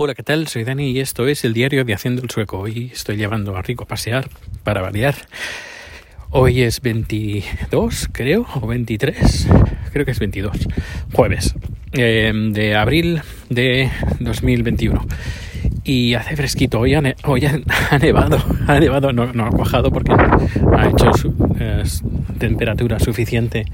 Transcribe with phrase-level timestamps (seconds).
[0.00, 0.46] Hola, ¿qué tal?
[0.46, 2.60] Soy Dani y esto es el diario de Haciendo el Sueco.
[2.60, 4.28] Hoy estoy llevando a Rico a pasear
[4.62, 5.16] para variar.
[6.30, 9.48] Hoy es 22, creo, o 23,
[9.92, 10.68] creo que es 22,
[11.12, 11.52] jueves
[11.94, 13.90] eh, de abril de
[14.20, 15.04] 2021.
[15.82, 17.44] Y hace fresquito, hoy ha, hoy
[17.90, 18.38] ha, nevado,
[18.68, 21.10] ha nevado, no, no, ha cuajado porque ha hecho
[21.58, 21.82] eh,
[22.38, 23.64] temperatura suficiente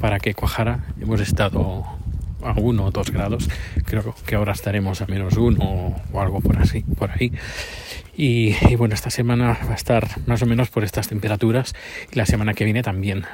[0.00, 0.86] para que cuajara.
[1.00, 1.97] Hemos estado
[2.42, 3.48] a uno o dos grados.
[3.84, 7.32] Creo que ahora estaremos a menos uno o algo por así, por ahí.
[8.16, 11.74] Y, y, bueno, esta semana va a estar más o menos por estas temperaturas
[12.10, 13.24] y la semana que viene también.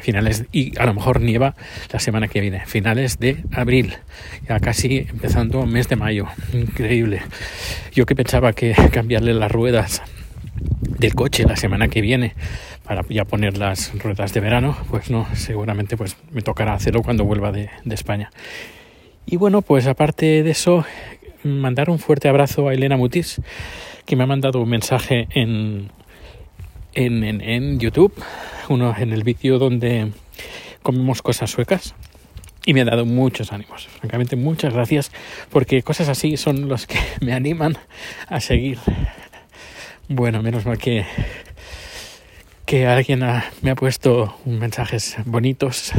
[0.00, 1.56] Finales y a lo mejor nieva
[1.90, 3.96] la semana que viene, finales de abril,
[4.46, 6.26] ya casi empezando mes de mayo.
[6.52, 7.22] Increíble.
[7.92, 10.02] Yo que pensaba que cambiarle las ruedas
[10.98, 12.34] del coche la semana que viene
[12.84, 17.24] para ya poner las ruedas de verano, pues no, seguramente pues me tocará hacerlo cuando
[17.24, 18.30] vuelva de, de España.
[19.26, 20.84] Y bueno, pues aparte de eso,
[21.42, 23.40] mandar un fuerte abrazo a Elena Mutis,
[24.04, 25.90] que me ha mandado un mensaje en,
[26.94, 28.12] en, en, YouTube,
[28.68, 30.12] uno en el vídeo donde
[30.82, 31.94] comemos cosas suecas.
[32.64, 33.86] Y me ha dado muchos ánimos.
[33.86, 35.12] Francamente, muchas gracias,
[35.50, 37.76] porque cosas así son los que me animan
[38.28, 38.78] a seguir.
[40.08, 41.04] Bueno, menos mal que
[42.66, 43.20] que alguien
[43.62, 45.92] me ha puesto mensajes bonitos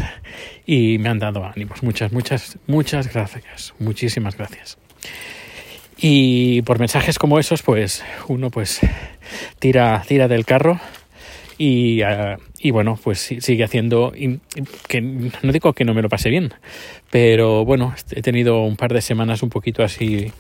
[0.66, 1.82] y me han dado ánimos.
[1.82, 3.74] Muchas, muchas, muchas gracias.
[3.80, 4.78] Muchísimas gracias.
[5.98, 8.82] Y por mensajes como esos, pues uno pues
[9.60, 10.80] tira, tira del carro
[11.58, 14.12] y, uh, y bueno, pues sigue haciendo,
[14.88, 16.54] que no digo que no me lo pase bien,
[17.10, 20.32] pero bueno, he tenido un par de semanas un poquito así,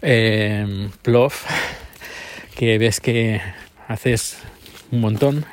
[0.00, 1.44] eh, plof,
[2.58, 3.40] que ves que
[3.86, 4.36] haces
[4.90, 5.44] un montón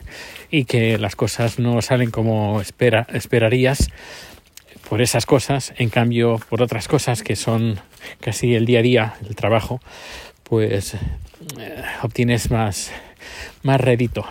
[0.50, 3.92] y que las cosas no salen como espera, esperarías
[4.90, 7.80] por esas cosas, en cambio por otras cosas que son
[8.22, 9.82] casi el día a día, el trabajo,
[10.44, 12.92] pues eh, obtienes más,
[13.62, 14.26] más rédito,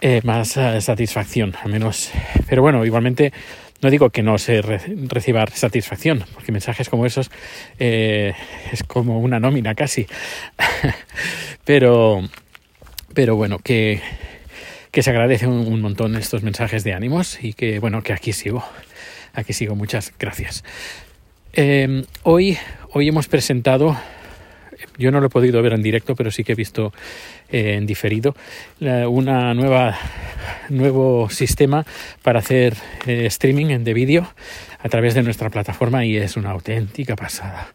[0.00, 2.10] eh, más uh, satisfacción, al menos.
[2.48, 3.30] Pero bueno, igualmente
[3.82, 7.30] no digo que no se re reciba satisfacción, porque mensajes como esos
[7.78, 8.32] eh,
[8.72, 10.06] es como una nómina casi.
[11.64, 12.22] pero
[13.14, 14.00] pero bueno, que,
[14.90, 18.32] que se agradece un, un, montón estos mensajes de ánimos y que bueno, que aquí
[18.32, 18.64] sigo,
[19.34, 20.64] aquí sigo, muchas gracias.
[21.52, 22.56] Eh, hoy,
[22.92, 23.98] hoy hemos presentado,
[24.98, 26.92] yo no lo he podido ver en directo, pero sí que he visto
[27.50, 28.34] eh, en diferido,
[28.80, 29.96] la, una nueva
[30.68, 31.84] nuevo sistema
[32.22, 32.74] para hacer
[33.06, 34.32] eh, streaming de vídeo
[34.78, 37.72] a través de nuestra plataforma y es una auténtica pasada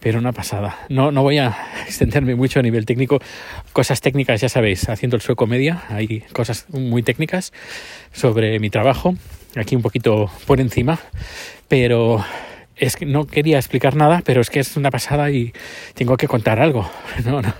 [0.00, 0.78] pero una pasada.
[0.88, 3.20] No, no voy a extenderme mucho a nivel técnico.
[3.72, 7.52] Cosas técnicas, ya sabéis, haciendo el sueco media, hay cosas muy técnicas
[8.12, 9.14] sobre mi trabajo,
[9.56, 10.98] aquí un poquito por encima,
[11.68, 12.24] pero
[12.78, 15.52] es que no quería explicar nada, pero es que es una pasada y
[15.94, 16.88] tengo que contar algo.
[17.24, 17.52] No, no.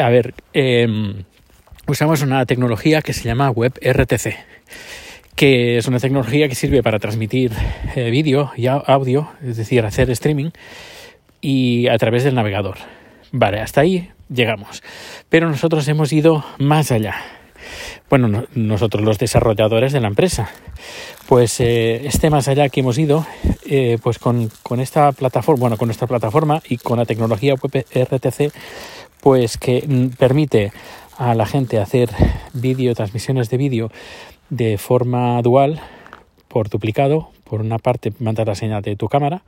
[0.00, 0.86] A ver, eh,
[1.86, 4.34] usamos una tecnología que se llama WebRTC
[5.38, 7.52] que es una tecnología que sirve para transmitir
[7.94, 10.50] eh, vídeo y audio, es decir, hacer streaming
[11.40, 12.78] y a través del navegador.
[13.30, 14.82] Vale, hasta ahí llegamos.
[15.28, 17.14] Pero nosotros hemos ido más allá.
[18.10, 20.50] Bueno, no, nosotros los desarrolladores de la empresa.
[21.28, 23.26] Pues eh, este más allá que hemos ido,
[23.66, 27.84] eh, pues con, con, esta plataforma, bueno, con nuestra plataforma y con la tecnología web
[27.94, 28.50] RTC,
[29.20, 30.72] pues que permite
[31.18, 32.08] a la gente hacer
[32.54, 33.90] vídeo, transmisiones de vídeo
[34.48, 35.80] de forma dual
[36.48, 37.28] por duplicado.
[37.44, 39.42] Por una parte, mandar la señal de tu cámara.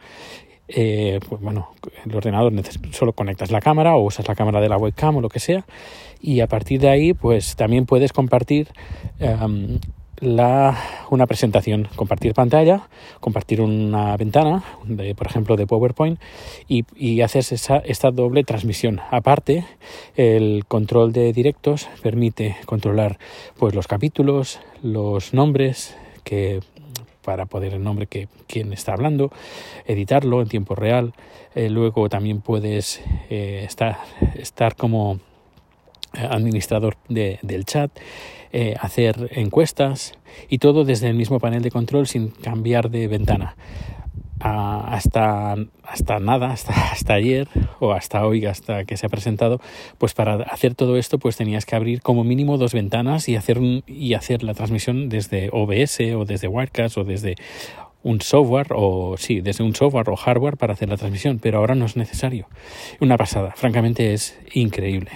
[0.73, 1.71] Eh, pues bueno,
[2.07, 2.53] el ordenador
[2.93, 5.65] solo conectas la cámara o usas la cámara de la webcam o lo que sea.
[6.21, 8.69] Y a partir de ahí, pues también puedes compartir
[9.21, 9.79] um,
[10.21, 10.79] la,
[11.11, 12.89] una presentación, compartir pantalla,
[13.19, 14.63] compartir una ventana,
[15.17, 16.21] por ejemplo, de PowerPoint,
[16.69, 19.01] y, y haces esa, esta doble transmisión.
[19.11, 19.65] Aparte,
[20.15, 23.19] el control de directos permite controlar
[23.59, 26.61] pues, los capítulos, los nombres que
[27.25, 29.31] para poder el nombre que quien está hablando,
[29.87, 31.13] editarlo en tiempo real.
[31.55, 33.99] Eh, luego también puedes eh, estar,
[34.37, 35.21] estar como
[36.13, 37.91] administrador de, del chat,
[38.53, 40.15] eh, hacer encuestas
[40.49, 43.55] y todo desde el mismo panel de control sin cambiar de ventana.
[44.41, 47.47] Hasta, hasta nada, hasta, hasta ayer
[47.79, 49.61] o hasta hoy, hasta que se ha presentado,
[49.99, 53.59] pues para hacer todo esto pues tenías que abrir como mínimo dos ventanas y hacer,
[53.59, 57.37] un, y hacer la transmisión desde OBS o desde Wirecast o desde
[58.03, 61.75] un software o sí, desde un software o hardware para hacer la transmisión, pero ahora
[61.75, 62.47] no es necesario.
[63.01, 65.11] Una pasada, francamente es increíble.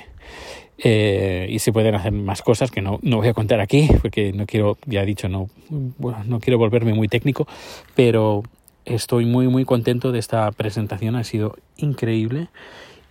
[0.77, 4.33] Eh, y se pueden hacer más cosas que no, no voy a contar aquí porque
[4.33, 7.47] no quiero, ya he dicho, no, no quiero volverme muy técnico,
[7.95, 8.43] pero
[8.85, 12.49] estoy muy muy contento de esta presentación, ha sido increíble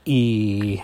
[0.06, 0.80] y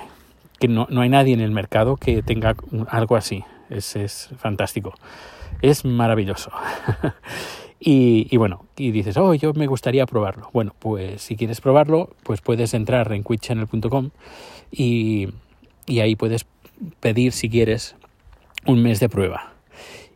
[0.60, 2.56] que no, no hay nadie en el mercado que tenga
[2.90, 3.44] algo así.
[3.70, 4.94] Es, es fantástico.
[5.62, 6.52] Es maravilloso.
[7.80, 10.50] y, bueno, y dices, oh, yo me gustaría probarlo.
[10.54, 14.10] Bueno, pues si quieres probarlo, pues puedes entrar en quitchannel.com
[14.72, 15.30] y,
[15.86, 16.46] y ahí puedes
[17.00, 17.96] pedir, si quieres,
[18.66, 19.59] un mes de prueba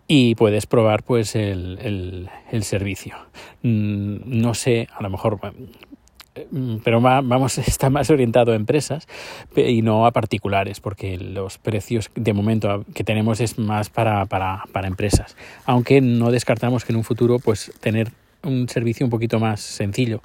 [0.08, 3.16] y puedes probar pues el, el, el servicio.
[3.62, 5.40] Mm, no sé, a lo mejor
[6.52, 9.08] mm, pero vamos, está más orientado a empresas
[9.56, 14.64] y no a particulares, porque los precios de momento que tenemos es más para, para,
[14.72, 15.36] para empresas.
[15.66, 18.12] Aunque no descartamos que en un futuro pues tener
[18.44, 20.22] un servicio un poquito más sencillo,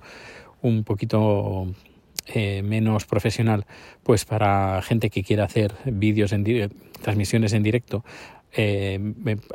[0.61, 1.69] un poquito
[2.35, 3.65] eh, menos profesional,
[4.03, 6.45] pues para gente que quiera hacer vídeos en
[7.01, 8.05] transmisiones en directo
[8.53, 8.99] eh,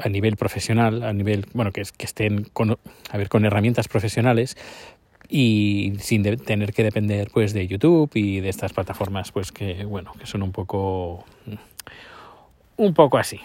[0.03, 2.77] a nivel profesional, a nivel, bueno, que, que estén con,
[3.09, 4.55] a ver, con herramientas profesionales
[5.29, 10.11] y sin tener que depender pues de YouTube y de estas plataformas pues que bueno
[10.19, 11.25] que son un poco
[12.77, 13.39] un poco así.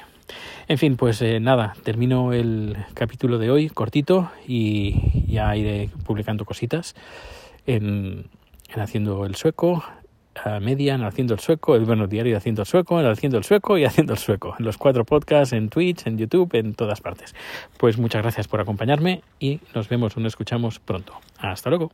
[0.67, 6.45] En fin pues eh, nada termino el capítulo de hoy cortito y ya iré publicando
[6.45, 6.95] cositas
[7.67, 8.27] en,
[8.69, 9.83] en haciendo el sueco
[10.61, 13.45] media en Haciendo el Sueco, el bueno, diario de Haciendo el Sueco, en Haciendo el
[13.45, 17.01] Sueco y Haciendo el Sueco, en los cuatro podcasts, en Twitch, en YouTube, en todas
[17.01, 17.35] partes.
[17.77, 21.15] Pues muchas gracias por acompañarme y nos vemos o nos escuchamos pronto.
[21.39, 21.93] Hasta luego.